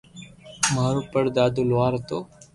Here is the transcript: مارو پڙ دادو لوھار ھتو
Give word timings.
مارو 0.73 1.01
پڙ 1.11 1.23
دادو 1.35 1.61
لوھار 1.69 1.93
ھتو 1.99 2.19